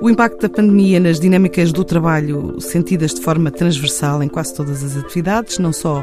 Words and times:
O 0.00 0.08
impacto 0.08 0.40
da 0.40 0.48
pandemia 0.48 0.98
nas 0.98 1.20
dinâmicas 1.20 1.72
do 1.72 1.84
trabalho, 1.84 2.58
sentidas 2.58 3.12
de 3.12 3.20
forma 3.20 3.50
transversal 3.50 4.22
em 4.22 4.28
quase 4.28 4.54
todas 4.54 4.82
as 4.82 4.96
atividades, 4.96 5.58
não 5.58 5.74
só 5.74 6.02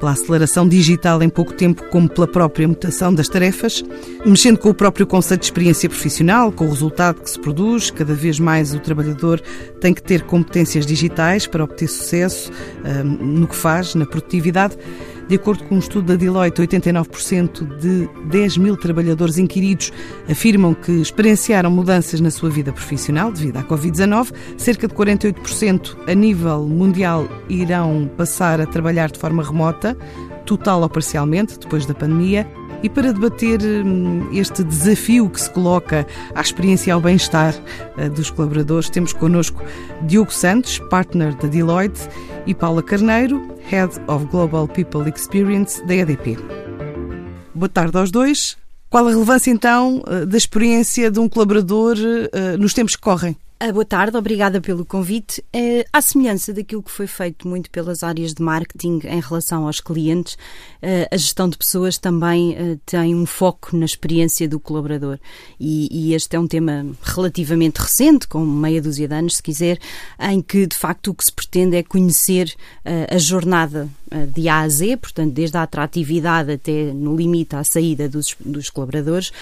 pela 0.00 0.10
aceleração 0.10 0.68
digital 0.68 1.22
em 1.22 1.28
pouco 1.28 1.52
tempo, 1.52 1.84
como 1.90 2.08
pela 2.08 2.26
própria 2.26 2.66
mutação 2.66 3.14
das 3.14 3.28
tarefas, 3.28 3.84
mexendo 4.26 4.58
com 4.58 4.70
o 4.70 4.74
próprio 4.74 5.06
conceito 5.06 5.42
de 5.42 5.46
experiência 5.46 5.88
profissional, 5.88 6.50
com 6.50 6.66
o 6.66 6.70
resultado 6.70 7.20
que 7.22 7.30
se 7.30 7.38
produz. 7.38 7.88
Cada 7.90 8.14
vez 8.14 8.40
mais 8.40 8.74
o 8.74 8.80
trabalhador 8.80 9.40
tem 9.80 9.94
que 9.94 10.02
ter 10.02 10.22
competências 10.22 10.84
digitais 10.84 11.46
para 11.46 11.62
obter 11.62 11.86
sucesso 11.86 12.50
um, 12.84 13.04
no 13.04 13.46
que 13.46 13.56
faz, 13.56 13.94
na 13.94 14.06
produtividade. 14.06 14.76
De 15.28 15.34
acordo 15.34 15.64
com 15.64 15.74
um 15.74 15.78
estudo 15.80 16.06
da 16.06 16.14
Deloitte, 16.14 16.62
89% 16.62 17.78
de 17.78 18.08
10 18.28 18.58
mil 18.58 18.76
trabalhadores 18.76 19.38
inquiridos 19.38 19.92
afirmam 20.30 20.72
que 20.72 20.92
experienciaram 20.92 21.68
mudanças 21.68 22.20
na 22.20 22.30
sua 22.30 22.48
vida 22.48 22.72
profissional 22.72 23.32
devido 23.32 23.56
à 23.56 23.64
Covid-19. 23.64 24.32
Cerca 24.56 24.86
de 24.86 24.94
48% 24.94 25.96
a 26.06 26.14
nível 26.14 26.62
mundial 26.62 27.28
irão 27.48 28.08
passar 28.16 28.60
a 28.60 28.66
trabalhar 28.66 29.10
de 29.10 29.18
forma 29.18 29.42
remota, 29.42 29.98
total 30.44 30.82
ou 30.82 30.88
parcialmente, 30.88 31.58
depois 31.58 31.84
da 31.86 31.94
pandemia. 31.94 32.48
E 32.82 32.88
para 32.88 33.12
debater 33.12 33.60
hum, 33.62 34.28
este 34.32 34.62
desafio 34.62 35.28
que 35.28 35.40
se 35.40 35.50
coloca 35.50 36.06
à 36.34 36.40
experiência 36.40 36.90
e 36.90 36.92
ao 36.92 37.00
bem-estar 37.00 37.54
eh, 37.96 38.08
dos 38.08 38.30
colaboradores, 38.30 38.88
temos 38.90 39.12
connosco 39.12 39.60
Diogo 40.02 40.32
Santos, 40.32 40.78
partner 40.90 41.34
da 41.34 41.48
Deloitte, 41.48 42.08
e 42.46 42.54
Paula 42.54 42.82
Carneiro, 42.82 43.54
Head 43.68 44.00
of 44.06 44.26
Global 44.26 44.68
People 44.68 45.08
Experience 45.08 45.84
da 45.84 45.94
EDP. 45.94 46.38
Boa 47.54 47.68
tarde 47.68 47.96
aos 47.98 48.10
dois. 48.10 48.56
Qual 48.88 49.06
a 49.06 49.10
relevância 49.10 49.50
então 49.50 50.02
eh, 50.06 50.24
da 50.24 50.36
experiência 50.36 51.10
de 51.10 51.18
um 51.18 51.28
colaborador 51.28 51.96
eh, 52.32 52.56
nos 52.56 52.72
tempos 52.72 52.94
que 52.94 53.02
correm? 53.02 53.36
Ah, 53.58 53.72
boa 53.72 53.86
tarde, 53.86 54.14
obrigada 54.18 54.60
pelo 54.60 54.84
convite. 54.84 55.42
É, 55.50 55.86
à 55.90 56.02
semelhança 56.02 56.52
daquilo 56.52 56.82
que 56.82 56.90
foi 56.90 57.06
feito 57.06 57.48
muito 57.48 57.70
pelas 57.70 58.02
áreas 58.02 58.34
de 58.34 58.42
marketing 58.42 59.00
em 59.04 59.18
relação 59.18 59.66
aos 59.66 59.80
clientes, 59.80 60.36
eh, 60.82 61.08
a 61.10 61.16
gestão 61.16 61.48
de 61.48 61.56
pessoas 61.56 61.96
também 61.96 62.54
eh, 62.54 62.76
tem 62.84 63.14
um 63.14 63.24
foco 63.24 63.74
na 63.74 63.86
experiência 63.86 64.46
do 64.46 64.60
colaborador. 64.60 65.18
E, 65.58 65.88
e, 65.90 66.12
este 66.12 66.36
é 66.36 66.38
um 66.38 66.46
tema 66.46 66.84
relativamente 67.02 67.78
recente, 67.78 68.28
com 68.28 68.44
meia 68.44 68.82
dúzia 68.82 69.08
de 69.08 69.14
anos, 69.14 69.36
se 69.36 69.42
quiser, 69.42 69.78
em 70.20 70.42
que 70.42 70.66
de 70.66 70.76
facto 70.76 71.08
o 71.08 71.14
que 71.14 71.24
se 71.24 71.32
pretende 71.32 71.76
é 71.76 71.82
conhecer 71.82 72.54
a 73.10 73.18
jornada 73.18 73.88
de 74.32 74.48
A 74.48 74.60
a 74.60 74.68
Z, 74.68 74.98
portanto, 74.98 75.32
desde 75.32 75.56
a 75.56 75.62
atratividade 75.62 76.52
até 76.52 76.92
no 76.92 77.16
limite 77.16 77.56
à 77.56 77.64
saída 77.64 78.08
dos, 78.08 78.36
dos 78.38 78.70
colaboradores, 78.70 79.32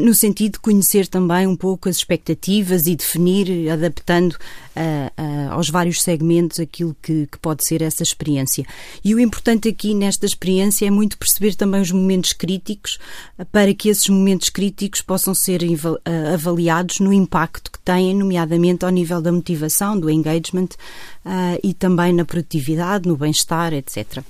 no 0.00 0.14
sentido 0.14 0.54
de 0.54 0.60
conhecer 0.60 1.06
também 1.06 1.46
um 1.46 1.56
pouco 1.56 1.88
as 1.88 1.96
expectativas 1.96 2.86
e 2.86 2.94
definir 2.94 3.51
adaptando 3.72 4.32
uh, 4.32 4.36
uh, 4.36 5.52
aos 5.52 5.68
vários 5.68 6.02
segmentos 6.02 6.60
aquilo 6.60 6.96
que, 7.02 7.26
que, 7.26 7.38
pode 7.38 7.66
ser 7.66 7.82
essa 7.82 8.02
experiência. 8.02 8.64
E 9.04 9.14
o 9.14 9.20
importante 9.20 9.68
aqui 9.68 9.94
nesta 9.94 10.26
experiência 10.26 10.86
é 10.86 10.90
muito 10.90 11.18
perceber 11.18 11.54
também 11.54 11.80
os 11.80 11.90
momentos 11.90 12.32
críticos 12.32 12.98
para 13.50 13.72
que 13.74 13.88
esses 13.88 14.08
momentos 14.08 14.48
críticos 14.48 15.00
possam 15.00 15.34
ser 15.34 15.60
avaliados 16.32 17.00
no 17.00 17.12
impacto 17.12 17.70
que 17.70 17.78
têm, 17.80 18.14
nomeadamente 18.14 18.84
ao 18.84 18.90
nível 18.90 19.20
da 19.20 19.32
motivação, 19.32 19.98
do 19.98 20.10
engagement 20.10 20.68
uh, 21.24 21.58
e 21.62 21.74
também 21.74 22.12
na 22.12 22.24
produtividade, 22.24 23.08
no 23.08 23.16
bem-estar, 23.16 23.72
etc. 23.72 24.22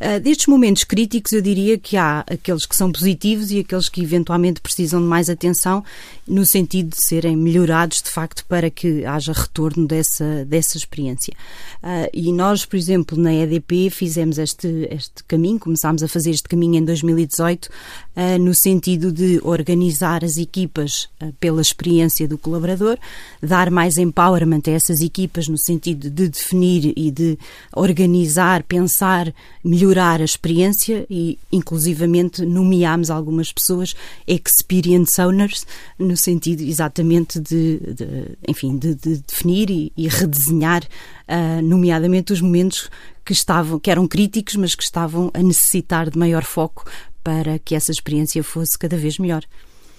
Uh, 0.00 0.18
destes 0.18 0.46
momentos 0.46 0.82
críticos, 0.82 1.30
eu 1.32 1.42
diria 1.42 1.76
que 1.76 1.94
há 1.94 2.24
aqueles 2.26 2.64
que 2.64 2.74
são 2.74 2.90
positivos 2.90 3.50
e 3.50 3.58
aqueles 3.58 3.86
que 3.86 4.00
eventualmente 4.00 4.58
precisam 4.58 4.98
de 4.98 5.06
mais 5.06 5.28
atenção, 5.28 5.84
no 6.26 6.46
sentido 6.46 6.96
de 6.96 7.04
serem 7.04 7.36
melhorados, 7.36 8.00
de 8.00 8.08
facto, 8.08 8.46
para 8.46 8.70
que 8.70 9.04
haja 9.04 9.34
retorno 9.34 9.86
dessa, 9.86 10.46
dessa 10.46 10.78
experiência. 10.78 11.34
Uh, 11.82 12.08
e 12.14 12.32
nós, 12.32 12.64
por 12.64 12.76
exemplo, 12.76 13.18
na 13.18 13.34
EDP, 13.34 13.90
fizemos 13.90 14.38
este, 14.38 14.88
este 14.90 15.22
caminho, 15.28 15.58
começámos 15.58 16.02
a 16.02 16.08
fazer 16.08 16.30
este 16.30 16.48
caminho 16.48 16.76
em 16.76 16.84
2018, 16.84 17.66
uh, 17.66 17.70
ah, 18.16 18.38
no 18.38 18.54
sentido 18.54 19.12
de 19.12 19.38
organizar 19.42 20.24
as 20.24 20.36
equipas 20.36 21.08
pela 21.38 21.60
experiência 21.60 22.26
do 22.26 22.36
colaborador, 22.36 22.98
dar 23.42 23.70
mais 23.70 23.96
empowerment 23.98 24.62
a 24.66 24.70
essas 24.70 25.00
equipas, 25.00 25.48
no 25.48 25.58
sentido 25.58 26.10
de 26.10 26.28
definir 26.28 26.92
e 26.96 27.10
de 27.10 27.38
organizar, 27.74 28.62
pensar, 28.62 29.32
melhorar 29.64 29.89
melhorar 29.90 30.20
a 30.20 30.24
experiência 30.24 31.04
e, 31.10 31.38
inclusivamente, 31.50 32.44
nomeámos 32.46 33.10
algumas 33.10 33.52
pessoas 33.52 33.94
experience 34.26 35.20
owners, 35.20 35.66
no 35.98 36.16
sentido 36.16 36.62
exatamente 36.62 37.40
de, 37.40 37.78
de 37.78 38.36
enfim, 38.46 38.78
de, 38.78 38.94
de, 38.94 39.16
definir 39.18 39.68
e, 39.68 39.92
e 39.96 40.06
redesenhar, 40.08 40.84
uh, 40.84 41.62
nomeadamente, 41.62 42.32
os 42.32 42.40
momentos 42.40 42.88
que 43.24 43.32
estavam, 43.32 43.80
que 43.80 43.90
eram 43.90 44.06
críticos, 44.06 44.54
mas 44.54 44.74
que 44.74 44.82
estavam 44.82 45.30
a 45.34 45.42
necessitar 45.42 46.08
de 46.08 46.18
maior 46.18 46.44
foco 46.44 46.84
para 47.22 47.58
que 47.58 47.74
essa 47.74 47.90
experiência 47.90 48.42
fosse 48.42 48.78
cada 48.78 48.96
vez 48.96 49.18
melhor. 49.18 49.44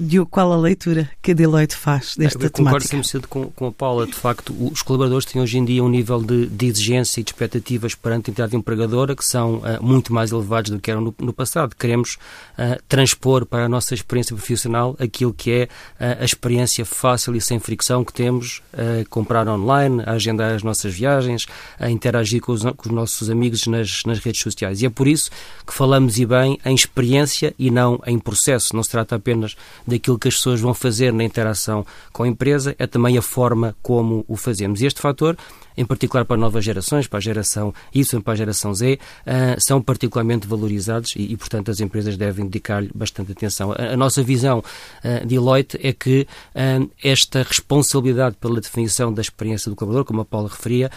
Diogo, 0.01 0.29
qual 0.29 0.51
a 0.51 0.57
leitura 0.57 1.09
que 1.21 1.31
a 1.31 1.33
Deloitte 1.33 1.75
faz 1.75 2.15
desta 2.17 2.45
Eu 2.45 2.49
temática? 2.49 2.63
Concordo 2.63 2.87
sempre 2.87 3.07
cedo 3.07 3.27
com, 3.27 3.45
com 3.51 3.67
a 3.67 3.71
Paula. 3.71 4.07
De 4.07 4.15
facto, 4.15 4.51
os 4.59 4.81
colaboradores 4.81 5.25
têm 5.25 5.41
hoje 5.41 5.57
em 5.57 5.63
dia 5.63 5.83
um 5.83 5.89
nível 5.89 6.21
de, 6.21 6.47
de 6.47 6.65
exigência 6.65 7.21
e 7.21 7.23
de 7.23 7.29
expectativas 7.29 7.93
perante 7.93 8.29
a 8.29 8.31
entidade 8.31 8.55
empregadora 8.55 9.15
que 9.15 9.23
são 9.23 9.57
uh, 9.57 9.81
muito 9.81 10.11
mais 10.11 10.31
elevados 10.31 10.71
do 10.71 10.79
que 10.79 10.89
eram 10.89 11.01
no, 11.01 11.15
no 11.19 11.31
passado. 11.31 11.75
Queremos 11.75 12.17
uh, 12.57 12.81
transpor 12.87 13.45
para 13.45 13.65
a 13.65 13.69
nossa 13.69 13.93
experiência 13.93 14.35
profissional 14.35 14.95
aquilo 14.99 15.33
que 15.33 15.51
é 15.51 15.63
uh, 15.63 16.21
a 16.21 16.25
experiência 16.25 16.83
fácil 16.83 17.35
e 17.35 17.41
sem 17.41 17.59
fricção 17.59 18.03
que 18.03 18.13
temos 18.13 18.61
a 18.73 19.07
comprar 19.09 19.47
online, 19.47 20.01
a 20.05 20.13
agendar 20.13 20.53
as 20.53 20.63
nossas 20.63 20.93
viagens, 20.93 21.45
a 21.79 21.89
interagir 21.89 22.41
com 22.41 22.53
os, 22.53 22.63
com 22.63 22.89
os 22.89 22.91
nossos 22.91 23.29
amigos 23.29 23.67
nas, 23.67 24.03
nas 24.05 24.19
redes 24.19 24.41
sociais. 24.41 24.81
E 24.81 24.85
é 24.85 24.89
por 24.89 25.07
isso 25.07 25.29
que 25.65 25.73
falamos 25.73 26.17
e 26.17 26.25
bem 26.25 26.59
em 26.65 26.73
experiência 26.73 27.53
e 27.59 27.69
não 27.69 27.99
em 28.07 28.17
processo. 28.17 28.75
Não 28.75 28.81
se 28.81 28.89
trata 28.89 29.15
apenas 29.15 29.55
daquilo 29.91 30.17
que 30.17 30.27
as 30.27 30.35
pessoas 30.35 30.59
vão 30.59 30.73
fazer 30.73 31.13
na 31.13 31.23
interação 31.23 31.85
com 32.11 32.23
a 32.23 32.27
empresa, 32.27 32.75
é 32.79 32.87
também 32.87 33.17
a 33.17 33.21
forma 33.21 33.75
como 33.81 34.25
o 34.27 34.35
fazemos. 34.35 34.81
E 34.81 34.85
este 34.85 35.01
fator 35.01 35.37
em 35.77 35.85
particular 35.85 36.25
para 36.25 36.37
novas 36.37 36.63
gerações, 36.63 37.07
para 37.07 37.17
a 37.17 37.21
geração 37.21 37.73
Y, 37.93 38.21
para 38.21 38.33
a 38.33 38.35
geração 38.35 38.73
Z, 38.73 38.99
uh, 39.25 39.59
são 39.59 39.81
particularmente 39.81 40.47
valorizados 40.47 41.13
e, 41.15 41.35
portanto, 41.37 41.71
as 41.71 41.79
empresas 41.79 42.17
devem 42.17 42.45
dedicar-lhe 42.45 42.91
bastante 42.93 43.31
atenção. 43.31 43.73
A, 43.77 43.95
nossa 43.95 44.23
visão 44.23 44.59
uh, 44.59 45.19
de 45.21 45.27
Deloitte 45.27 45.79
é 45.81 45.93
que 45.93 46.27
uh, 46.55 46.89
esta 47.03 47.43
responsabilidade 47.43 48.35
pela 48.39 48.59
definição 48.61 49.13
da 49.13 49.21
experiência 49.21 49.69
do 49.69 49.75
colaborador, 49.75 50.05
como 50.05 50.21
a 50.21 50.25
Paula 50.25 50.49
referia, 50.49 50.91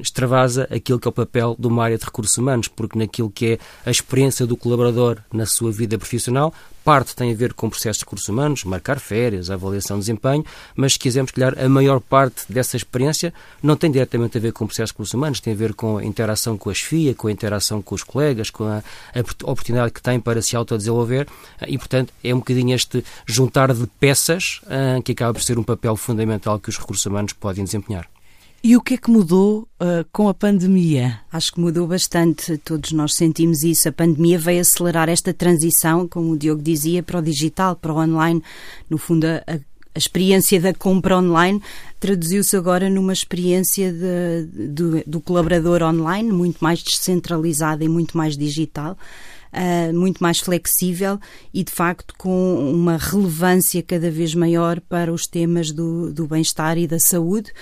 extravasa 0.00 0.68
aquilo 0.70 0.98
que 0.98 1.08
é 1.08 1.10
o 1.10 1.12
papel 1.12 1.56
de 1.58 1.66
uma 1.66 1.84
área 1.84 1.98
de 1.98 2.04
recursos 2.04 2.36
humanos, 2.36 2.68
porque 2.68 2.98
naquilo 2.98 3.30
que 3.30 3.52
é 3.52 3.58
a 3.86 3.90
experiência 3.90 4.46
do 4.46 4.56
colaborador 4.56 5.18
na 5.32 5.46
sua 5.46 5.70
vida 5.70 5.96
profissional, 5.98 6.52
parte 6.84 7.16
tem 7.16 7.32
a 7.32 7.34
ver 7.34 7.54
com 7.54 7.70
processos 7.70 7.98
de 7.98 8.04
recursos 8.04 8.28
humanos, 8.28 8.62
marcar 8.62 9.00
férias, 9.00 9.50
avaliação 9.50 9.96
de 9.96 10.02
desempenho, 10.02 10.44
mas 10.76 10.92
se 10.92 10.98
quisermos, 10.98 11.32
calhar, 11.32 11.58
a 11.58 11.68
maior 11.68 11.98
parte 11.98 12.44
dessa 12.48 12.76
experiência 12.76 13.32
não 13.62 13.74
tem 13.74 13.83
diretamente 13.90 14.38
a 14.38 14.40
ver 14.40 14.52
com 14.52 14.66
processos 14.66 14.90
de 14.90 14.94
recursos 14.94 15.14
humanos, 15.14 15.40
tem 15.40 15.52
a 15.52 15.56
ver 15.56 15.74
com 15.74 15.98
a 15.98 16.04
interação 16.04 16.56
com 16.56 16.70
as 16.70 16.78
FIA, 16.78 17.14
com 17.14 17.28
a 17.28 17.32
interação 17.32 17.82
com 17.82 17.94
os 17.94 18.02
colegas, 18.02 18.50
com 18.50 18.64
a, 18.64 18.78
a 19.14 19.50
oportunidade 19.50 19.92
que 19.92 20.02
tem 20.02 20.20
para 20.20 20.42
se 20.42 20.56
autodesenvolver 20.56 21.26
e, 21.66 21.78
portanto, 21.78 22.12
é 22.22 22.34
um 22.34 22.38
bocadinho 22.38 22.74
este 22.74 23.04
juntar 23.26 23.72
de 23.72 23.86
peças 23.98 24.60
uh, 24.64 25.02
que 25.02 25.12
acaba 25.12 25.34
por 25.34 25.42
ser 25.42 25.58
um 25.58 25.62
papel 25.62 25.96
fundamental 25.96 26.58
que 26.58 26.68
os 26.68 26.78
recursos 26.78 27.04
humanos 27.06 27.32
podem 27.32 27.64
desempenhar. 27.64 28.08
E 28.66 28.78
o 28.78 28.80
que 28.80 28.94
é 28.94 28.96
que 28.96 29.10
mudou 29.10 29.68
uh, 29.78 30.06
com 30.10 30.26
a 30.26 30.32
pandemia? 30.32 31.20
Acho 31.30 31.52
que 31.52 31.60
mudou 31.60 31.86
bastante, 31.86 32.56
todos 32.56 32.92
nós 32.92 33.14
sentimos 33.14 33.62
isso. 33.62 33.90
A 33.90 33.92
pandemia 33.92 34.38
veio 34.38 34.62
acelerar 34.62 35.10
esta 35.10 35.34
transição, 35.34 36.08
como 36.08 36.32
o 36.32 36.38
Diogo 36.38 36.62
dizia, 36.62 37.02
para 37.02 37.18
o 37.18 37.22
digital, 37.22 37.76
para 37.76 37.92
o 37.92 37.98
online. 37.98 38.42
No 38.88 38.96
fundo, 38.96 39.26
a, 39.26 39.42
a 39.46 39.58
experiência 39.98 40.60
da 40.60 40.74
compra 40.74 41.18
online 41.18 41.62
traduziu-se 42.00 42.56
agora 42.56 42.90
numa 42.90 43.12
experiência 43.12 43.92
de, 43.92 44.68
de, 44.68 45.04
do 45.06 45.20
colaborador 45.20 45.82
online, 45.82 46.30
muito 46.30 46.58
mais 46.62 46.82
descentralizada 46.82 47.82
e 47.82 47.88
muito 47.88 48.16
mais 48.16 48.36
digital. 48.36 48.96
Uh, 49.54 49.96
muito 49.96 50.20
mais 50.20 50.40
flexível 50.40 51.16
e, 51.52 51.62
de 51.62 51.70
facto, 51.70 52.12
com 52.18 52.72
uma 52.72 52.96
relevância 52.96 53.80
cada 53.84 54.10
vez 54.10 54.34
maior 54.34 54.80
para 54.80 55.12
os 55.12 55.28
temas 55.28 55.70
do, 55.70 56.12
do 56.12 56.26
bem-estar 56.26 56.76
e 56.76 56.88
da 56.88 56.98
saúde, 56.98 57.52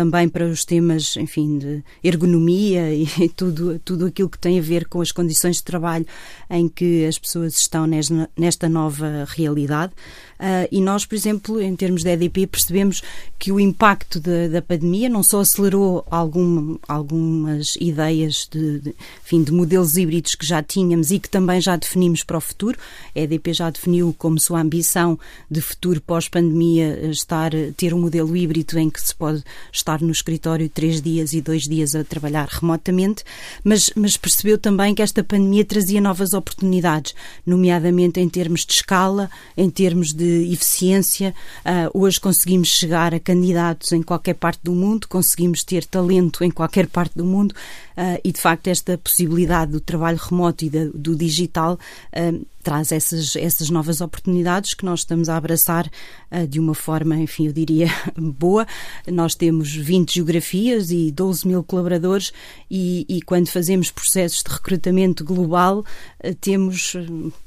também 0.00 0.30
para 0.30 0.46
os 0.46 0.64
temas, 0.64 1.14
enfim, 1.18 1.58
de 1.58 1.84
ergonomia 2.02 2.90
e, 2.94 3.06
tudo, 3.36 3.78
tudo 3.84 4.06
aquilo 4.06 4.30
que 4.30 4.38
tem 4.38 4.58
a 4.58 4.62
ver 4.62 4.88
com 4.88 5.02
as 5.02 5.12
condições 5.12 5.56
de 5.56 5.62
trabalho 5.62 6.06
em 6.48 6.70
que 6.70 7.04
as 7.04 7.18
pessoas 7.18 7.54
estão 7.58 7.86
nesta 7.86 8.66
nova 8.66 9.26
realidade. 9.28 9.92
Uh, 10.40 10.64
e 10.72 10.80
nós, 10.80 11.04
por 11.04 11.14
exemplo, 11.14 11.60
em 11.60 11.76
termos 11.76 12.02
da 12.02 12.12
EDP, 12.12 12.46
percebemos 12.46 13.02
que 13.38 13.52
o 13.52 13.60
impacto 13.60 14.18
de, 14.18 14.48
da 14.48 14.62
pandemia 14.62 15.06
não 15.06 15.22
só 15.22 15.40
acelerou 15.40 16.02
algum, 16.10 16.78
algumas 16.88 17.76
ideias 17.78 18.48
de, 18.50 18.80
de, 18.80 18.94
enfim, 19.22 19.42
de 19.42 19.52
modelos 19.52 19.98
híbridos 19.98 20.34
que 20.34 20.46
já 20.46 20.62
tínhamos 20.62 21.10
e 21.10 21.18
que 21.18 21.28
também 21.28 21.60
já 21.60 21.76
definimos 21.76 22.24
para 22.24 22.38
o 22.38 22.40
futuro. 22.40 22.78
A 23.14 23.20
EDP 23.20 23.52
já 23.52 23.68
definiu 23.68 24.14
como 24.16 24.40
sua 24.40 24.62
ambição 24.62 25.18
de 25.50 25.60
futuro 25.60 26.00
pós-pandemia 26.00 27.10
estar 27.10 27.50
ter 27.76 27.92
um 27.92 28.00
modelo 28.00 28.34
híbrido 28.34 28.78
em 28.78 28.88
que 28.88 29.02
se 29.02 29.14
pode 29.14 29.44
estar 29.70 29.89
no 29.98 30.12
escritório 30.12 30.68
três 30.68 31.00
dias 31.02 31.32
e 31.32 31.40
dois 31.40 31.64
dias 31.64 31.94
a 31.94 32.04
trabalhar 32.04 32.46
remotamente, 32.48 33.24
mas, 33.64 33.90
mas 33.96 34.16
percebeu 34.16 34.56
também 34.56 34.94
que 34.94 35.02
esta 35.02 35.24
pandemia 35.24 35.64
trazia 35.64 36.00
novas 36.00 36.32
oportunidades, 36.32 37.14
nomeadamente 37.44 38.20
em 38.20 38.28
termos 38.28 38.64
de 38.64 38.74
escala, 38.74 39.30
em 39.56 39.68
termos 39.68 40.12
de 40.12 40.52
eficiência. 40.52 41.34
Uh, 41.64 41.98
hoje 41.98 42.20
conseguimos 42.20 42.68
chegar 42.68 43.14
a 43.14 43.20
candidatos 43.20 43.92
em 43.92 44.02
qualquer 44.02 44.34
parte 44.34 44.60
do 44.62 44.72
mundo, 44.72 45.08
conseguimos 45.08 45.64
ter 45.64 45.84
talento 45.84 46.44
em 46.44 46.50
qualquer 46.50 46.86
parte 46.86 47.16
do 47.16 47.24
mundo 47.24 47.52
uh, 47.96 48.20
e, 48.22 48.30
de 48.30 48.40
facto, 48.40 48.68
esta 48.68 48.96
possibilidade 48.98 49.72
do 49.72 49.80
trabalho 49.80 50.18
remoto 50.18 50.64
e 50.64 50.70
da, 50.70 50.84
do 50.94 51.16
digital 51.16 51.78
uh, 52.12 52.46
traz 52.62 52.92
essas, 52.92 53.36
essas 53.36 53.70
novas 53.70 54.00
oportunidades 54.00 54.74
que 54.74 54.84
nós 54.84 55.00
estamos 55.00 55.28
a 55.28 55.36
abraçar 55.36 55.90
uh, 56.30 56.46
de 56.46 56.60
uma 56.60 56.74
forma, 56.74 57.16
enfim, 57.16 57.46
eu 57.46 57.52
diria 57.52 57.88
boa. 58.16 58.66
Nós 59.06 59.34
temos 59.34 59.74
20 59.74 60.14
geografias 60.14 60.90
e 60.90 61.10
12 61.10 61.46
mil 61.46 61.62
colaboradores 61.62 62.32
e, 62.70 63.06
e 63.08 63.22
quando 63.22 63.48
fazemos 63.48 63.90
processos 63.90 64.42
de 64.42 64.50
recrutamento 64.50 65.24
global 65.24 65.84
uh, 66.24 66.34
temos 66.40 66.96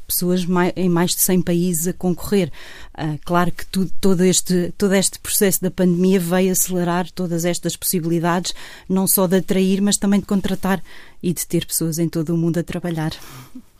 pessoas 0.07 0.45
em 0.75 0.89
mais 0.89 1.16
de 1.16 1.21
100 1.21 1.42
países 1.42 1.88
a 1.88 1.94
concorrer. 1.94 2.51
Uh, 2.94 3.19
claro 3.25 3.51
que 3.51 3.66
tudo, 3.66 3.92
todo, 4.00 4.24
este, 4.24 4.74
todo 4.77 4.94
este 4.94 5.19
processo 5.19 5.62
da 5.62 5.71
pandemia 5.71 6.19
veio 6.19 6.51
acelerar 6.51 7.09
todas 7.12 7.45
estas 7.45 7.75
possibilidades, 7.75 8.54
não 8.88 9.07
só 9.07 9.25
de 9.27 9.38
atrair, 9.38 9.81
mas 9.81 9.98
também 9.98 10.19
de 10.19 10.25
contratar 10.25 10.83
e 11.21 11.33
de 11.33 11.45
ter 11.48 11.66
pessoas 11.66 11.98
em 12.00 12.07
todo 12.07 12.33
o 12.33 12.38
mundo 12.38 12.59
a 12.59 12.63
trabalhar. 12.63 13.12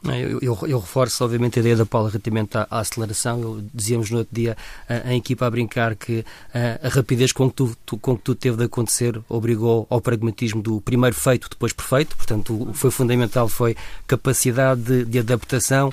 Eu, 0.06 0.40
eu, 0.42 0.60
eu, 0.68 0.80
reforço, 0.80 1.24
obviamente, 1.24 1.58
a 1.58 1.62
ideia 1.62 1.78
da 1.78 1.86
Paula 1.86 2.10
relativamente 2.10 2.58
à, 2.58 2.68
à 2.70 2.80
aceleração. 2.80 3.42
Eu, 3.42 3.64
dizíamos 3.74 4.12
no 4.12 4.20
outro 4.20 4.36
dia 4.36 4.58
a, 4.88 5.14
equipa 5.16 5.46
a 5.46 5.50
brincar 5.50 5.96
que 5.96 6.26
a, 6.54 6.88
a 6.88 6.90
rapidez 6.90 7.32
com 7.32 7.50
que, 7.50 7.56
tu, 7.56 7.78
tu, 7.86 7.98
com 7.98 8.18
que 8.18 8.24
tudo 8.24 8.38
teve 8.38 8.58
de 8.58 8.66
acontecer 8.66 9.20
obrigou 9.30 9.88
ao 9.90 10.02
pragmatismo 10.02 10.62
do 10.62 10.82
primeiro 10.82 11.16
feito, 11.16 11.50
depois 11.50 11.72
perfeito. 11.72 12.18
Portanto, 12.18 12.70
o, 12.70 12.74
foi 12.74 12.92
fundamental 12.92 13.48
foi 13.48 13.78
capacidade 14.06 14.82
de, 14.82 15.06
de 15.06 15.20
adaptação, 15.20 15.92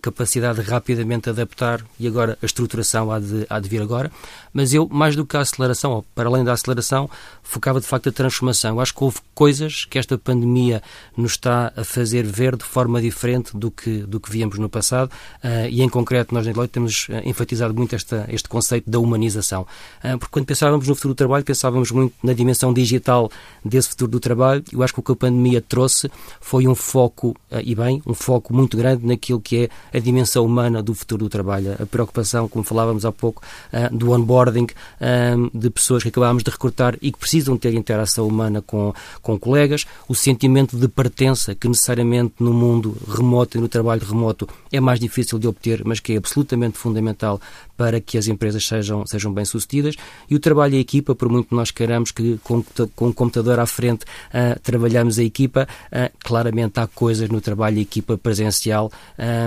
capacidade 0.00 0.62
de 0.62 0.70
rapidamente 0.70 1.28
adaptar 1.28 1.84
e 2.00 2.06
agora 2.06 2.38
a 2.42 2.46
estruturação 2.46 3.12
há 3.12 3.18
de, 3.18 3.46
há 3.50 3.60
de 3.60 3.68
vir 3.68 3.82
agora. 3.82 4.10
Mas 4.52 4.74
eu, 4.74 4.88
mais 4.90 5.16
do 5.16 5.24
que 5.24 5.36
a 5.36 5.40
aceleração, 5.40 5.92
ou 5.92 6.04
para 6.14 6.28
além 6.28 6.44
da 6.44 6.52
aceleração, 6.52 7.08
focava 7.42 7.80
de 7.80 7.86
facto 7.86 8.08
a 8.08 8.12
transformação. 8.12 8.76
Eu 8.76 8.80
acho 8.80 8.94
que 8.94 9.02
houve 9.02 9.18
coisas 9.34 9.84
que 9.84 9.98
esta 9.98 10.18
pandemia 10.18 10.82
nos 11.16 11.32
está 11.32 11.72
a 11.74 11.84
fazer 11.84 12.24
ver 12.24 12.56
de 12.56 12.64
forma 12.64 13.00
diferente 13.00 13.56
do 13.56 13.70
que, 13.70 13.98
do 14.00 14.20
que 14.20 14.30
víamos 14.30 14.58
no 14.58 14.68
passado 14.68 15.10
uh, 15.42 15.68
e, 15.70 15.82
em 15.82 15.88
concreto, 15.88 16.34
nós 16.34 16.46
na 16.46 16.52
Deloitte 16.52 16.72
temos 16.72 17.08
uh, 17.08 17.26
enfatizado 17.26 17.74
muito 17.74 17.94
esta, 17.94 18.26
este 18.28 18.48
conceito 18.48 18.90
da 18.90 18.98
humanização. 18.98 19.62
Uh, 20.04 20.18
porque 20.18 20.32
quando 20.32 20.46
pensávamos 20.46 20.86
no 20.86 20.94
futuro 20.94 21.14
do 21.14 21.16
trabalho, 21.16 21.44
pensávamos 21.44 21.90
muito 21.90 22.14
na 22.22 22.34
dimensão 22.34 22.72
digital 22.72 23.30
desse 23.64 23.88
futuro 23.88 24.10
do 24.10 24.20
trabalho. 24.20 24.62
Eu 24.70 24.82
acho 24.82 24.92
que 24.92 25.00
o 25.00 25.02
que 25.02 25.12
a 25.12 25.16
pandemia 25.16 25.62
trouxe 25.62 26.10
foi 26.40 26.66
um 26.68 26.74
foco, 26.74 27.34
e 27.64 27.74
bem, 27.74 28.02
um 28.06 28.14
foco 28.14 28.54
muito 28.54 28.76
grande 28.76 29.06
naquilo 29.06 29.40
que 29.40 29.70
é 29.92 29.98
a 29.98 30.00
dimensão 30.00 30.44
humana 30.44 30.82
do 30.82 30.94
futuro 30.94 31.24
do 31.24 31.28
trabalho. 31.28 31.76
A 31.80 31.86
preocupação, 31.86 32.48
como 32.48 32.64
falávamos 32.64 33.04
há 33.04 33.12
pouco, 33.12 33.42
do 33.90 34.12
onboarding 34.12 34.41
de 34.50 35.70
pessoas 35.70 36.02
que 36.02 36.08
acabámos 36.08 36.42
de 36.42 36.50
recrutar 36.50 36.96
e 37.00 37.12
que 37.12 37.18
precisam 37.18 37.56
ter 37.56 37.74
interação 37.74 38.26
humana 38.26 38.62
com, 38.62 38.94
com 39.20 39.38
colegas, 39.38 39.86
o 40.08 40.14
sentimento 40.14 40.76
de 40.76 40.88
pertença 40.88 41.54
que 41.54 41.68
necessariamente 41.68 42.34
no 42.40 42.52
mundo 42.52 42.96
remoto 43.08 43.58
e 43.58 43.60
no 43.60 43.68
trabalho 43.68 44.04
remoto 44.04 44.48
é 44.70 44.80
mais 44.80 44.98
difícil 44.98 45.38
de 45.38 45.46
obter, 45.46 45.82
mas 45.84 46.00
que 46.00 46.14
é 46.14 46.16
absolutamente 46.16 46.78
fundamental 46.78 47.40
para 47.76 48.00
que 48.00 48.18
as 48.18 48.28
empresas 48.28 48.66
sejam, 48.66 49.06
sejam 49.06 49.32
bem-sucedidas. 49.32 49.96
E 50.28 50.34
o 50.34 50.40
trabalho 50.40 50.74
em 50.74 50.80
equipa, 50.80 51.14
por 51.14 51.28
muito 51.28 51.48
que 51.48 51.54
nós 51.54 51.70
queiramos 51.70 52.10
que 52.10 52.38
com, 52.42 52.62
com 52.94 53.08
o 53.08 53.14
computador 53.14 53.58
à 53.58 53.66
frente 53.66 54.04
uh, 54.04 54.58
trabalhamos 54.62 55.18
a 55.18 55.22
equipa, 55.22 55.66
uh, 55.92 56.18
claramente 56.20 56.80
há 56.80 56.86
coisas 56.86 57.28
no 57.28 57.40
trabalho 57.40 57.78
em 57.78 57.82
equipa 57.82 58.16
presencial 58.16 58.90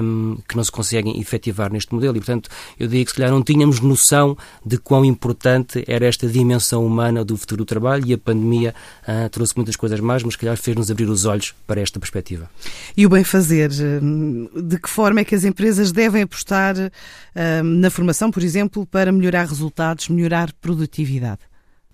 um, 0.02 0.38
que 0.48 0.56
não 0.56 0.64
se 0.64 0.72
conseguem 0.72 1.20
efetivar 1.20 1.72
neste 1.72 1.94
modelo. 1.94 2.18
E, 2.18 2.20
portanto, 2.20 2.50
eu 2.80 2.88
digo 2.88 3.06
que 3.06 3.12
se 3.12 3.18
calhar 3.18 3.32
não 3.32 3.44
tínhamos 3.44 3.80
noção 3.80 4.38
de 4.66 4.78
quão 4.78 5.06
importante 5.06 5.84
era 5.88 6.06
esta 6.06 6.28
dimensão 6.28 6.86
humana 6.86 7.24
do 7.24 7.38
futuro 7.38 7.64
do 7.64 7.66
trabalho. 7.66 8.06
E 8.06 8.14
a 8.14 8.18
pandemia 8.18 8.74
uh, 9.08 9.30
trouxe 9.30 9.56
muitas 9.56 9.76
coisas 9.76 10.00
mais, 10.00 10.24
mas 10.24 10.34
se 10.34 10.40
calhar 10.40 10.58
fez-nos 10.58 10.92
abrir 10.92 11.10
os 11.10 11.26
olhos 11.26 11.54
para 11.66 11.82
esta 11.82 12.00
perspectiva. 12.00 12.50
E 12.96 13.06
o 13.06 13.10
bem 13.10 13.24
fazer, 13.24 13.72
hum, 14.02 14.48
de 14.56 14.78
que 14.78 14.90
forma 14.90 15.22
é 15.22 15.26
que 15.26 15.36
as 15.36 15.44
empresas 15.44 15.92
devem 15.92 16.24
apostar 16.24 16.76
hum, 16.78 17.64
na 17.64 17.90
formação 17.90 18.25
por 18.32 18.44
exemplo, 18.44 18.86
para 18.86 19.12
melhorar 19.12 19.46
resultados, 19.48 20.10
melhorar 20.10 20.52
produtividade? 20.54 21.42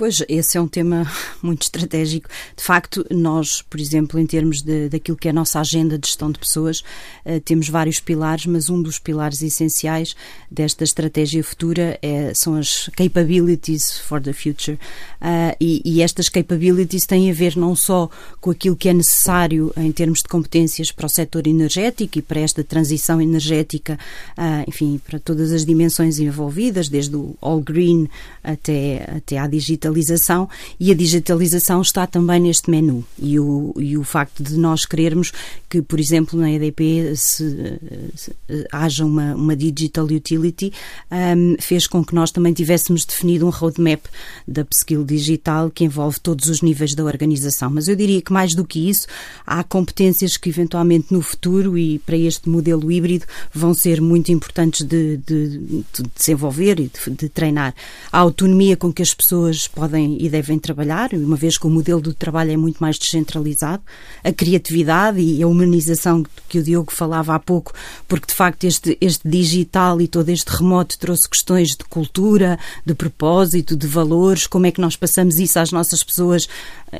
Pois, 0.01 0.23
esse 0.27 0.57
é 0.57 0.61
um 0.61 0.67
tema 0.67 1.05
muito 1.43 1.61
estratégico. 1.61 2.27
De 2.57 2.63
facto, 2.63 3.05
nós, 3.11 3.61
por 3.61 3.79
exemplo, 3.79 4.19
em 4.19 4.25
termos 4.25 4.63
de, 4.63 4.89
daquilo 4.89 5.15
que 5.15 5.27
é 5.27 5.31
a 5.31 5.33
nossa 5.33 5.59
agenda 5.59 5.95
de 5.95 6.07
gestão 6.07 6.31
de 6.31 6.39
pessoas, 6.39 6.79
uh, 7.23 7.39
temos 7.45 7.69
vários 7.69 7.99
pilares, 7.99 8.47
mas 8.47 8.67
um 8.67 8.81
dos 8.81 8.97
pilares 8.97 9.43
essenciais 9.43 10.15
desta 10.49 10.83
estratégia 10.83 11.43
futura 11.43 11.99
é, 12.01 12.33
são 12.33 12.55
as 12.55 12.89
capabilities 12.95 13.99
for 13.99 14.19
the 14.19 14.33
future. 14.33 14.79
Uh, 15.21 15.55
e, 15.61 15.81
e, 15.85 16.01
estas 16.01 16.29
capabilities 16.29 17.05
têm 17.05 17.29
a 17.29 17.33
ver 17.33 17.55
não 17.55 17.75
só 17.75 18.09
com 18.39 18.49
aquilo 18.49 18.75
que 18.75 18.89
é 18.89 18.93
necessário 18.93 19.71
em 19.77 19.91
termos 19.91 20.19
de 20.19 20.27
competências 20.27 20.91
para 20.91 21.05
o 21.05 21.09
setor 21.09 21.45
energético 21.45 22.17
e 22.17 22.21
para 22.23 22.39
esta 22.39 22.63
transição 22.63 23.21
energética, 23.21 23.99
uh, 24.35 24.67
enfim, 24.67 24.99
para 25.05 25.19
todas 25.19 25.51
as 25.51 25.63
dimensões 25.63 26.17
envolvidas, 26.17 26.89
desde 26.89 27.15
o 27.15 27.35
all 27.39 27.61
green 27.61 28.09
até, 28.43 29.07
até 29.15 29.37
à 29.37 29.45
digitalização 29.45 29.90
digitalização 29.91 30.49
e 30.79 30.91
a 30.91 30.95
digitalização 30.95 31.81
está 31.81 32.07
também 32.07 32.39
neste 32.39 32.69
menu. 32.69 33.03
E 33.19 33.39
o, 33.39 33.73
e 33.77 33.97
o 33.97 34.03
facto 34.03 34.43
de 34.43 34.57
nós 34.57 34.85
querermos 34.85 35.31
que, 35.69 35.81
por 35.81 35.99
exemplo, 35.99 36.39
na 36.39 36.51
EDP 36.51 37.15
se, 37.15 37.79
se 38.15 38.35
haja 38.71 39.05
uma, 39.05 39.35
uma 39.35 39.55
digital 39.55 40.05
utility 40.05 40.73
um, 41.11 41.55
fez 41.59 41.87
com 41.87 42.03
que 42.03 42.15
nós 42.15 42.31
também 42.31 42.53
tivéssemos 42.53 43.05
definido 43.05 43.45
um 43.45 43.49
roadmap 43.49 44.03
da 44.47 44.65
skill 44.71 45.03
digital 45.03 45.69
que 45.69 45.83
envolve 45.83 46.19
todos 46.19 46.47
os 46.47 46.61
níveis 46.61 46.93
da 46.95 47.03
organização. 47.03 47.69
Mas 47.69 47.87
eu 47.87 47.95
diria 47.95 48.21
que 48.21 48.33
mais 48.33 48.55
do 48.55 48.65
que 48.65 48.89
isso, 48.89 49.07
há 49.45 49.63
competências 49.63 50.37
que 50.37 50.49
eventualmente 50.49 51.13
no 51.13 51.21
futuro 51.21 51.77
e 51.77 51.99
para 51.99 52.17
este 52.17 52.49
modelo 52.49 52.91
híbrido 52.91 53.25
vão 53.53 53.73
ser 53.73 54.01
muito 54.01 54.31
importantes 54.31 54.85
de, 54.85 55.17
de, 55.17 55.57
de 55.57 56.03
desenvolver 56.15 56.79
e 56.79 56.89
de, 56.89 57.11
de 57.15 57.29
treinar. 57.29 57.73
A 58.11 58.19
autonomia 58.19 58.75
com 58.75 58.91
que 58.91 59.01
as 59.01 59.13
pessoas 59.13 59.67
podem 59.73 60.17
e 60.19 60.29
devem 60.29 60.59
trabalhar, 60.59 61.13
uma 61.13 61.35
vez 61.35 61.57
que 61.57 61.65
o 61.65 61.69
modelo 61.69 62.01
do 62.01 62.13
trabalho 62.13 62.51
é 62.51 62.57
muito 62.57 62.77
mais 62.79 62.97
descentralizado, 62.97 63.83
a 64.23 64.31
criatividade 64.31 65.19
e 65.19 65.41
a 65.41 65.47
humanização 65.47 66.23
que 66.47 66.59
o 66.59 66.63
Diogo 66.63 66.91
falava 66.91 67.35
há 67.35 67.39
pouco, 67.39 67.73
porque 68.07 68.27
de 68.27 68.33
facto 68.33 68.63
este, 68.65 68.97
este 68.99 69.27
digital 69.27 70.01
e 70.01 70.07
todo 70.07 70.29
este 70.29 70.49
remoto 70.49 70.97
trouxe 70.99 71.29
questões 71.29 71.69
de 71.69 71.83
cultura, 71.85 72.59
de 72.85 72.93
propósito, 72.93 73.75
de 73.75 73.87
valores, 73.87 74.47
como 74.47 74.65
é 74.65 74.71
que 74.71 74.81
nós 74.81 74.95
passamos 74.95 75.39
isso 75.39 75.59
às 75.59 75.71
nossas 75.71 76.03
pessoas, 76.03 76.47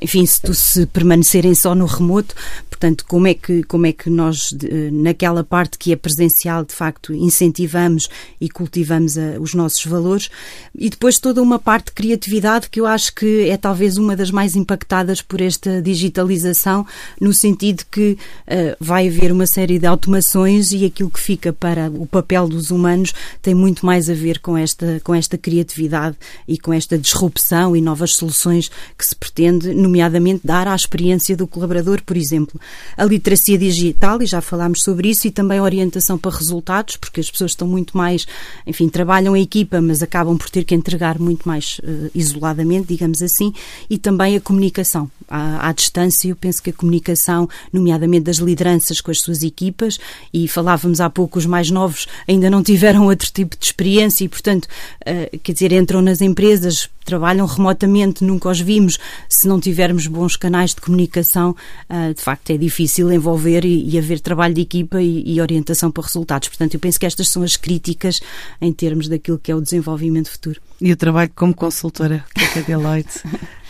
enfim, 0.02 0.26
se, 0.26 0.42
se 0.54 0.86
permanecerem 0.86 1.54
só 1.54 1.76
no 1.76 1.86
remoto, 1.86 2.34
portanto, 2.70 3.06
como 3.08 3.28
é 3.28 3.34
que, 3.34 3.64
como 3.64 3.86
é 3.86 3.92
que 3.92 4.10
nós, 4.10 4.56
naquela 4.92 5.44
parte 5.44 5.78
que 5.78 5.92
é 5.92 5.96
presencial, 5.96 6.64
de 6.64 6.74
facto, 6.74 7.14
incentivamos 7.14 8.08
e 8.40 8.50
cultivamos 8.50 9.18
a, 9.18 9.40
os 9.40 9.54
nossos 9.54 9.86
valores, 9.86 10.30
e 10.74 10.90
depois 10.90 11.20
toda 11.20 11.42
uma 11.42 11.60
parte 11.60 11.88
de 11.88 11.92
criatividade 11.92 12.61
que 12.70 12.80
eu 12.80 12.86
acho 12.86 13.14
que 13.14 13.50
é 13.50 13.58
talvez 13.58 13.98
uma 13.98 14.16
das 14.16 14.32
mais 14.32 14.56
impactadas 14.56 15.22
por 15.22 15.42
esta 15.42 15.82
digitalização, 15.82 16.86
no 17.20 17.34
sentido 17.34 17.84
que 17.90 18.18
uh, 18.48 18.76
vai 18.80 19.08
haver 19.08 19.32
uma 19.32 19.46
série 19.46 19.80
de 19.80 19.86
automações 19.86 20.72
e 20.72 20.86
aquilo 20.86 21.10
que 21.10 21.20
fica 21.20 21.54
para 21.54 21.90
o 21.90 22.06
papel 22.06 22.48
dos 22.48 22.72
humanos 22.72 23.14
tem 23.42 23.54
muito 23.54 23.86
mais 23.86 24.10
a 24.10 24.14
ver 24.14 24.40
com 24.40 24.58
esta, 24.58 25.00
com 25.04 25.14
esta 25.14 25.38
criatividade 25.38 26.16
e 26.48 26.58
com 26.58 26.74
esta 26.74 26.98
disrupção 26.98 27.76
e 27.76 27.82
novas 27.82 28.16
soluções 28.16 28.70
que 28.98 29.06
se 29.06 29.16
pretende, 29.16 29.74
nomeadamente, 29.74 30.42
dar 30.44 30.68
à 30.68 30.76
experiência 30.76 31.36
do 31.36 31.48
colaborador, 31.48 32.02
por 32.04 32.18
exemplo. 32.18 32.60
A 32.98 33.04
literacia 33.04 33.58
digital, 33.58 34.22
e 34.22 34.26
já 34.26 34.42
falámos 34.42 34.84
sobre 34.84 35.10
isso, 35.10 35.28
e 35.28 35.32
também 35.32 35.60
a 35.60 35.64
orientação 35.64 36.18
para 36.18 36.36
resultados, 36.36 36.96
porque 36.96 37.20
as 37.20 37.30
pessoas 37.30 37.52
estão 37.52 37.68
muito 37.68 37.98
mais, 37.98 38.28
enfim, 38.66 38.90
trabalham 38.90 39.36
em 39.36 39.44
equipa, 39.44 39.82
mas 39.82 40.02
acabam 40.04 40.38
por 40.38 40.50
ter 40.50 40.64
que 40.64 40.76
entregar 40.76 41.20
muito 41.20 41.48
mais 41.48 41.80
uh, 41.80 42.12
isoladas 42.14 42.51
adequadamente, 42.52 42.88
digamos 42.88 43.22
assim, 43.22 43.54
e 43.90 43.98
também 43.98 44.36
a 44.36 44.42
comunicação. 44.42 45.10
À, 45.28 45.70
à, 45.70 45.72
distância, 45.72 46.28
eu 46.28 46.36
penso 46.36 46.62
que 46.62 46.70
a 46.70 46.74
comunicação, 46.74 47.48
nomeadamente 47.72 48.26
das 48.26 48.38
lideranças 48.38 49.00
com 49.00 49.10
as 49.12 49.22
suas 49.22 49.44
equipas, 49.44 49.98
e 50.34 50.48
falávamos 50.48 51.00
há 51.00 51.10
pouco, 51.10 51.40
os 51.40 51.46
mais 51.46 51.72
novos 51.72 52.06
ainda 52.28 52.50
não 52.50 52.62
tiveram 52.62 53.06
outro 53.08 53.32
tipo 53.32 53.58
de 53.58 53.66
experiência 53.66 54.26
e, 54.26 54.30
portanto, 54.30 54.66
uh, 54.66 55.40
quer 55.40 55.54
dizer, 55.54 55.72
entram 55.72 56.02
nas 56.02 56.22
empresas, 56.22 56.90
trabalham 57.06 57.46
remotamente, 57.46 58.24
nunca 58.24 58.50
os 58.50 58.60
vimos. 58.60 59.00
Se 59.30 59.48
não 59.48 59.60
tivermos 59.60 60.06
bons 60.08 60.36
canais 60.36 60.76
de 60.76 60.82
comunicação, 60.82 61.56
uh, 61.90 62.14
de 62.14 62.22
facto 62.22 62.52
é 62.52 62.58
difícil 62.58 63.12
envolver 63.12 63.64
e, 63.64 63.90
e 63.90 63.98
haver 63.98 64.20
trabalho 64.20 64.54
de 64.54 64.62
equipa 64.62 65.02
e, 65.02 65.24
e 65.26 65.42
orientação 65.42 65.90
para 65.90 66.04
resultados. 66.04 66.50
Portanto, 66.50 66.74
eu 66.74 66.80
penso 66.80 67.00
que 67.00 67.06
estas 67.06 67.30
são 67.30 67.42
as 67.42 67.56
críticas 67.56 68.20
em 68.60 68.74
termos 68.74 69.08
daquilo 69.08 69.40
que 69.40 69.52
é 69.52 69.56
o 69.56 69.62
desenvolvimento 69.62 70.30
futuro. 70.30 70.60
E 70.82 70.92
o 70.92 70.98
trabalho 70.98 71.32
como 71.36 71.54
consultora, 71.54 72.26
que 72.34 72.60
é 72.60 72.64
Deloitte. 72.64 73.22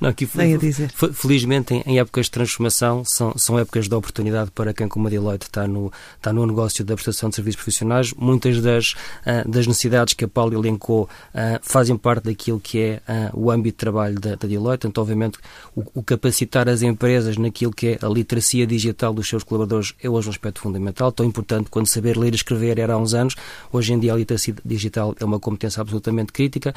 Não, 0.00 0.12
dizer. 0.58 0.90
Felizmente, 1.12 1.74
em, 1.86 1.98
épocas 1.98 2.26
de 2.26 2.32
transformação, 2.32 3.04
são, 3.04 3.32
são 3.36 3.58
épocas 3.58 3.88
de 3.88 3.94
oportunidade 3.94 4.50
para 4.50 4.72
quem, 4.72 4.88
como 4.88 5.06
a 5.06 5.10
Deloitte, 5.10 5.46
está 5.46 5.66
no, 5.66 5.92
está 6.16 6.32
no 6.32 6.46
negócio 6.46 6.84
da 6.84 6.94
prestação 6.94 7.28
de 7.28 7.36
serviços 7.36 7.56
profissionais. 7.56 8.12
Muitas 8.12 8.60
das, 8.60 8.92
uh, 8.92 9.48
das 9.48 9.66
necessidades 9.66 10.14
que 10.14 10.24
a 10.24 10.28
Paulo 10.28 10.54
elencou 10.54 11.04
uh, 11.04 11.58
fazem 11.62 11.96
parte 11.96 12.24
daquilo 12.24 12.60
que 12.60 12.78
é 12.78 13.02
uh, 13.08 13.40
o 13.40 13.50
âmbito 13.50 13.76
de 13.76 13.78
trabalho 13.78 14.20
da, 14.20 14.34
da 14.34 14.48
Deloitte. 14.48 14.86
Então, 14.86 15.02
obviamente, 15.02 15.38
o, 15.74 15.84
o, 15.94 16.02
capacitar 16.02 16.68
as 16.68 16.82
empresas 16.82 17.36
naquilo 17.36 17.72
que 17.72 17.88
é 17.88 17.98
a 18.02 18.08
literacia 18.08 18.66
digital 18.66 19.12
dos 19.12 19.28
seus 19.28 19.42
colaboradores 19.42 19.94
é 20.02 20.08
hoje 20.08 20.28
um 20.28 20.30
aspecto 20.30 20.60
fundamental. 20.60 21.12
Tão 21.12 21.24
importante 21.26 21.70
quando 21.70 21.86
saber 21.86 22.16
ler 22.16 22.32
e 22.32 22.36
escrever 22.36 22.78
era 22.78 22.94
há 22.94 22.98
uns 22.98 23.14
anos. 23.14 23.34
Hoje 23.72 23.92
em 23.92 23.98
dia, 23.98 24.12
a 24.12 24.16
literacia 24.16 24.54
digital 24.64 25.14
é 25.18 25.24
uma 25.24 25.40
competência 25.40 25.80
absolutamente 25.80 26.32
crítica. 26.32 26.74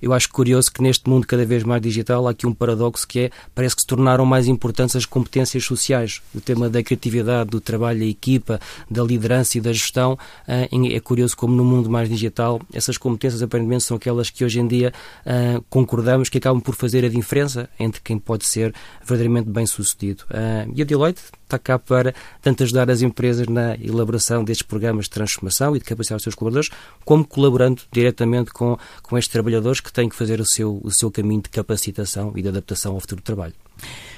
eu 0.00 0.12
acho 0.12 0.30
curioso 0.30 0.72
que 0.72 0.82
neste 0.82 1.08
mundo 1.08 1.26
cada 1.26 1.44
vez 1.44 1.62
mais 1.64 1.82
digital 1.88 2.26
há 2.26 2.30
aqui 2.30 2.46
um 2.46 2.54
paradoxo 2.54 3.06
que 3.06 3.20
é, 3.20 3.30
parece 3.54 3.74
que 3.76 3.82
se 3.82 3.86
tornaram 3.86 4.24
mais 4.24 4.46
importantes 4.46 4.96
as 4.96 5.06
competências 5.06 5.64
sociais. 5.64 6.20
O 6.34 6.40
tema 6.40 6.68
da 6.68 6.82
criatividade, 6.82 7.50
do 7.50 7.60
trabalho, 7.60 8.00
da 8.00 8.06
equipa, 8.06 8.60
da 8.90 9.02
liderança 9.02 9.58
e 9.58 9.60
da 9.60 9.72
gestão. 9.72 10.18
Eh, 10.46 10.68
é 10.94 11.00
curioso 11.00 11.36
como 11.36 11.54
no 11.54 11.64
mundo 11.64 11.90
mais 11.90 12.08
digital 12.08 12.60
essas 12.72 12.96
competências 12.96 13.42
aparentemente 13.42 13.84
são 13.84 13.96
aquelas 13.96 14.30
que 14.30 14.44
hoje 14.44 14.60
em 14.60 14.66
dia 14.66 14.92
eh, 15.24 15.60
concordamos 15.68 16.28
que 16.28 16.38
acabam 16.38 16.60
por 16.60 16.74
fazer 16.74 17.04
a 17.04 17.08
diferença 17.08 17.68
entre 17.78 18.00
quem 18.00 18.18
pode 18.18 18.46
ser 18.46 18.74
verdadeiramente 19.00 19.48
bem 19.48 19.66
sucedido. 19.66 20.24
Eh, 20.30 20.68
e 20.74 20.82
a 20.82 20.84
Deloitte 20.84 21.22
está 21.48 21.58
cá 21.58 21.78
para 21.78 22.14
tanto 22.40 22.62
ajudar 22.62 22.90
as 22.90 23.02
empresas 23.02 23.46
na 23.48 23.74
elaboração 23.76 24.44
destes 24.44 24.66
programas 24.66 25.06
de 25.06 25.10
transformação 25.10 25.74
e 25.74 25.78
de 25.78 25.84
capacitar 25.84 26.16
os 26.16 26.22
seus 26.22 26.34
colaboradores, 26.34 26.70
como 27.04 27.24
colaborando 27.24 27.82
diretamente 27.90 28.52
com, 28.52 28.78
com 29.02 29.16
estes 29.18 29.32
trabalhadores 29.32 29.80
que 29.80 29.92
têm 29.92 30.08
que 30.08 30.16
fazer 30.16 30.40
o 30.40 30.44
seu, 30.44 30.80
o 30.82 30.90
seu 30.90 31.10
caminho 31.10 31.42
de 31.42 31.48
capacitação 31.48 32.32
e 32.36 32.42
de 32.42 32.48
adaptação 32.48 32.94
ao 32.94 33.00
futuro 33.00 33.22
trabalho. 33.22 33.54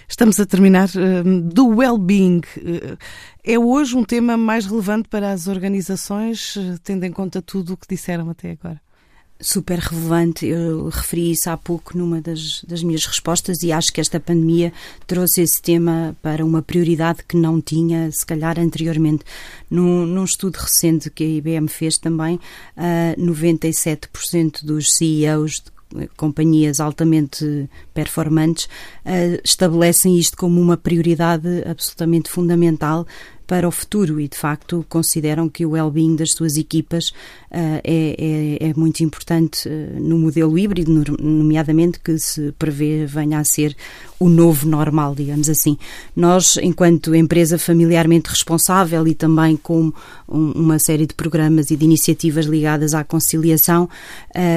Estamos 0.08 0.40
a 0.40 0.46
terminar 0.46 0.88
uh, 0.88 1.40
do 1.40 1.68
well-being. 1.68 2.40
É 3.44 3.58
hoje 3.58 3.96
um 3.96 4.04
tema 4.04 4.36
mais 4.36 4.66
relevante 4.66 5.08
para 5.08 5.30
as 5.30 5.46
organizações, 5.46 6.56
tendo 6.82 7.04
em 7.04 7.12
conta 7.12 7.40
tudo 7.40 7.74
o 7.74 7.76
que 7.76 7.86
disseram 7.88 8.28
até 8.28 8.50
agora? 8.50 8.80
Super 9.40 9.78
relevante. 9.78 10.46
Eu 10.46 10.88
referi 10.88 11.30
isso 11.30 11.48
há 11.50 11.56
pouco 11.56 11.96
numa 11.96 12.20
das, 12.20 12.62
das 12.64 12.82
minhas 12.82 13.04
respostas 13.06 13.62
e 13.62 13.72
acho 13.72 13.92
que 13.92 14.00
esta 14.00 14.20
pandemia 14.20 14.72
trouxe 15.06 15.42
esse 15.42 15.60
tema 15.60 16.16
para 16.22 16.44
uma 16.44 16.62
prioridade 16.62 17.24
que 17.26 17.36
não 17.36 17.60
tinha, 17.60 18.10
se 18.12 18.24
calhar, 18.24 18.58
anteriormente. 18.58 19.24
Num, 19.70 20.04
num 20.06 20.24
estudo 20.24 20.56
recente 20.56 21.10
que 21.10 21.24
a 21.24 21.26
IBM 21.26 21.68
fez 21.68 21.96
também, 21.98 22.36
uh, 22.76 23.20
97% 23.20 24.64
dos 24.64 24.92
CEOs 24.92 25.62
de 25.62 26.08
companhias 26.16 26.78
altamente 26.78 27.68
performantes 27.92 28.66
uh, 28.66 29.40
estabelecem 29.44 30.16
isto 30.18 30.36
como 30.36 30.60
uma 30.60 30.76
prioridade 30.76 31.48
absolutamente 31.66 32.30
fundamental 32.30 33.06
para 33.50 33.66
o 33.66 33.72
futuro 33.72 34.20
e, 34.20 34.28
de 34.28 34.36
facto, 34.36 34.86
consideram 34.88 35.48
que 35.48 35.66
o 35.66 35.70
well-being 35.70 36.14
das 36.14 36.30
suas 36.30 36.56
equipas 36.56 37.12
é, 37.50 37.80
é, 37.84 38.68
é, 38.68 38.74
muito 38.74 39.02
importante 39.02 39.68
uh, 39.68 40.00
no 40.00 40.18
modelo 40.18 40.56
híbrido, 40.56 40.92
nomeadamente 41.20 41.98
que 41.98 42.16
se 42.16 42.52
prevê 42.52 43.04
venha 43.06 43.40
a 43.40 43.44
ser 43.44 43.76
o 44.20 44.28
novo 44.28 44.68
normal, 44.68 45.14
digamos 45.14 45.48
assim. 45.48 45.78
Nós, 46.14 46.58
enquanto 46.62 47.14
empresa 47.14 47.58
familiarmente 47.58 48.28
responsável 48.28 49.08
e 49.08 49.14
também 49.14 49.56
com 49.56 49.90
um, 50.28 50.52
uma 50.52 50.78
série 50.78 51.06
de 51.06 51.14
programas 51.14 51.70
e 51.70 51.76
de 51.76 51.84
iniciativas 51.86 52.44
ligadas 52.44 52.92
à 52.94 53.02
conciliação, 53.02 53.88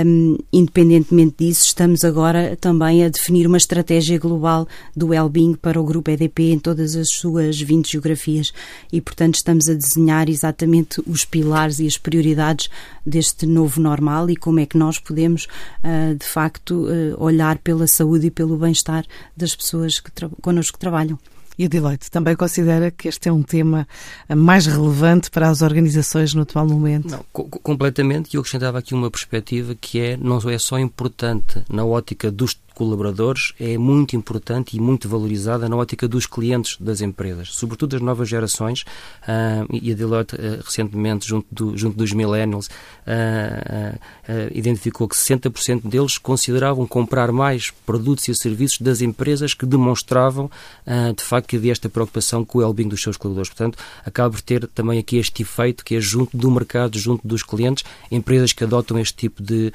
um, 0.05 0.37
independentemente 0.51 1.35
disso, 1.39 1.63
estamos 1.65 2.03
agora 2.03 2.57
também 2.59 3.05
a 3.05 3.09
definir 3.09 3.47
uma 3.47 3.57
estratégia 3.57 4.19
global 4.19 4.67
do 4.95 5.07
well-being 5.07 5.55
para 5.55 5.79
o 5.79 5.85
grupo 5.85 6.11
EDP 6.11 6.51
em 6.51 6.59
todas 6.59 6.95
as 6.95 7.09
suas 7.09 7.59
20 7.59 7.93
geografias 7.93 8.51
e, 8.91 8.99
portanto, 8.99 9.35
estamos 9.35 9.69
a 9.69 9.73
desenhar 9.73 10.29
exatamente 10.29 11.01
os 11.07 11.23
pilares 11.23 11.79
e 11.79 11.87
as 11.87 11.97
prioridades 11.97 12.69
deste 13.05 13.45
novo 13.45 13.81
normal 13.81 14.29
e 14.29 14.35
como 14.35 14.59
é 14.59 14.65
que 14.65 14.77
nós 14.77 14.99
podemos, 14.99 15.47
uh, 15.83 16.15
de 16.15 16.25
facto, 16.25 16.87
uh, 16.87 17.23
olhar 17.23 17.57
pela 17.59 17.87
saúde 17.87 18.27
e 18.27 18.31
pelo 18.31 18.57
bem-estar 18.57 19.05
das 19.35 19.55
pessoas 19.55 19.99
que 19.99 20.11
connosco 20.41 20.77
trabalham. 20.77 21.17
E 21.57 21.65
a 21.65 21.67
Deloitte 21.67 22.09
também 22.09 22.35
considera 22.35 22.89
que 22.89 23.07
este 23.07 23.29
é 23.29 23.31
um 23.31 23.43
tema 23.43 23.87
mais 24.35 24.65
relevante 24.65 25.29
para 25.29 25.49
as 25.49 25.61
organizações 25.61 26.33
no 26.33 26.41
atual 26.41 26.67
momento? 26.67 27.11
Não, 27.11 27.23
co 27.31 27.47
completamente. 27.47 28.33
E 28.33 28.37
eu 28.37 28.41
acrescentava 28.41 28.79
aqui 28.79 28.93
uma 28.93 29.11
perspectiva 29.11 29.75
que 29.75 29.99
é 29.99 30.17
não 30.17 30.37
é 30.49 30.57
só 30.57 30.79
importante 30.79 31.63
na 31.69 31.85
ótica 31.85 32.31
dos 32.31 32.55
colaboradores 32.73 33.53
é 33.59 33.77
muito 33.77 34.15
importante 34.15 34.75
e 34.75 34.79
muito 34.79 35.07
valorizada 35.07 35.67
na 35.69 35.75
ótica 35.75 36.07
dos 36.07 36.25
clientes 36.25 36.77
das 36.79 37.01
empresas, 37.01 37.49
sobretudo 37.53 37.91
das 37.91 38.01
novas 38.01 38.29
gerações, 38.29 38.81
uh, 38.81 39.67
e 39.71 39.91
a 39.91 39.95
Deloitte 39.95 40.35
uh, 40.35 40.61
recentemente, 40.63 41.27
junto, 41.27 41.47
do, 41.51 41.77
junto 41.77 41.97
dos 41.97 42.11
millennials, 42.11 42.67
uh, 42.67 43.99
identificou 44.53 45.07
que 45.07 45.15
60% 45.15 45.87
deles 45.87 46.17
consideravam 46.17 46.87
comprar 46.87 47.31
mais 47.31 47.71
produtos 47.85 48.27
e 48.27 48.35
serviços 48.35 48.79
das 48.79 49.01
empresas 49.01 49.53
que 49.53 49.65
demonstravam, 49.65 50.49
de 51.15 51.23
facto, 51.23 51.47
que 51.47 51.57
havia 51.57 51.71
esta 51.71 51.89
preocupação 51.89 52.45
com 52.45 52.59
o 52.59 52.61
well-being 52.61 52.87
dos 52.87 53.01
seus 53.01 53.17
colaboradores. 53.17 53.49
Portanto, 53.49 53.77
acaba 54.05 54.31
por 54.31 54.41
ter 54.41 54.67
também 54.67 54.99
aqui 54.99 55.17
este 55.17 55.41
efeito 55.41 55.83
que 55.83 55.95
é 55.95 55.99
junto 55.99 56.35
do 56.37 56.49
mercado, 56.49 56.97
junto 56.97 57.27
dos 57.27 57.43
clientes, 57.43 57.83
empresas 58.09 58.53
que 58.53 58.63
adotam 58.63 58.97
este 58.97 59.15
tipo 59.15 59.43
de, 59.43 59.73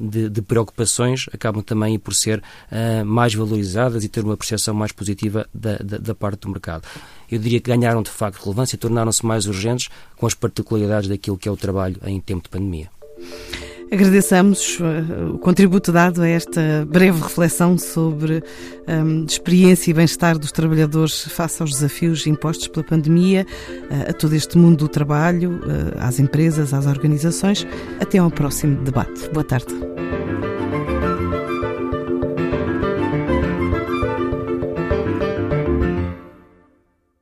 de, 0.00 0.28
de 0.28 0.42
preocupações 0.42 1.26
acabam 1.32 1.62
também 1.62 1.98
por 1.98 2.14
ser 2.22 2.38
uh, 2.38 3.04
mais 3.04 3.34
valorizadas 3.34 4.04
e 4.04 4.08
ter 4.08 4.24
uma 4.24 4.36
percepção 4.36 4.74
mais 4.74 4.92
positiva 4.92 5.46
da, 5.52 5.76
da, 5.78 5.98
da 5.98 6.14
parte 6.14 6.40
do 6.40 6.48
mercado. 6.48 6.86
Eu 7.30 7.38
diria 7.38 7.60
que 7.60 7.70
ganharam 7.70 8.02
de 8.02 8.10
facto 8.10 8.42
relevância 8.42 8.76
e 8.76 8.78
tornaram-se 8.78 9.24
mais 9.24 9.46
urgentes 9.46 9.88
com 10.16 10.26
as 10.26 10.34
particularidades 10.34 11.08
daquilo 11.08 11.36
que 11.36 11.48
é 11.48 11.52
o 11.52 11.56
trabalho 11.56 11.96
em 12.04 12.20
tempo 12.20 12.42
de 12.42 12.48
pandemia. 12.48 12.88
Agradeçamos 13.92 14.80
uh, 14.80 15.34
o 15.34 15.38
contributo 15.38 15.92
dado 15.92 16.22
a 16.22 16.26
esta 16.26 16.86
breve 16.88 17.20
reflexão 17.20 17.76
sobre 17.76 18.42
um, 18.88 19.26
experiência 19.26 19.90
e 19.90 19.94
bem-estar 19.94 20.38
dos 20.38 20.50
trabalhadores 20.50 21.28
face 21.28 21.60
aos 21.60 21.72
desafios 21.72 22.26
impostos 22.26 22.68
pela 22.68 22.86
pandemia, 22.86 23.46
a 24.08 24.14
todo 24.14 24.34
este 24.34 24.56
mundo 24.56 24.78
do 24.78 24.88
trabalho, 24.88 25.60
às 25.98 26.18
empresas, 26.18 26.72
às 26.72 26.86
organizações. 26.86 27.66
Até 28.00 28.16
ao 28.16 28.30
próximo 28.30 28.82
debate. 28.82 29.28
Boa 29.30 29.44
tarde. 29.44 29.74